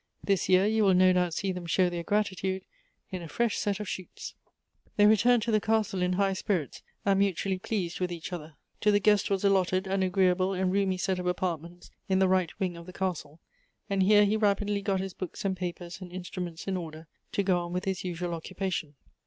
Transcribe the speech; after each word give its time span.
This 0.23 0.49
year 0.49 0.65
you 0.65 0.81
will 0.83 0.95
no 0.95 1.13
doubt 1.13 1.31
see 1.35 1.51
them 1.51 1.67
show 1.67 1.87
their 1.87 2.03
grati 2.03 2.35
tude 2.35 2.65
in 3.11 3.21
a 3.21 3.27
fresh 3.27 3.57
set 3.59 3.79
of 3.79 3.87
shoots." 3.87 4.33
They 4.97 5.05
returned 5.05 5.43
to 5.43 5.51
the 5.51 5.61
castle 5.61 6.01
in 6.01 6.13
high 6.13 6.33
spirits, 6.33 6.81
and 7.05 7.19
mu 7.19 7.31
tually 7.33 7.61
pleased 7.61 7.99
with 7.99 8.11
each 8.11 8.33
other. 8.33 8.55
To 8.79 8.89
the 8.89 8.99
guest 8.99 9.29
was 9.29 9.43
allotted 9.43 9.85
an 9.85 10.01
agreeable 10.01 10.53
and 10.55 10.71
roomy 10.73 10.97
set 10.97 11.19
of 11.19 11.27
apartments 11.27 11.91
in 12.09 12.17
the 12.17 12.27
right 12.27 12.51
wing 12.59 12.77
of 12.77 12.87
the 12.87 12.93
castle; 12.93 13.41
and 13.91 14.01
here 14.01 14.25
he 14.25 14.35
rapidly 14.37 14.81
got 14.81 15.01
his 15.01 15.13
books 15.13 15.45
and 15.45 15.55
papers 15.55 16.01
and 16.01 16.11
instruments 16.11 16.67
in 16.67 16.77
order, 16.77 17.05
to 17.33 17.43
go 17.43 17.59
on 17.59 17.71
with 17.71 17.85
his 17.85 18.03
usual 18.03 18.33
occupation. 18.33 18.95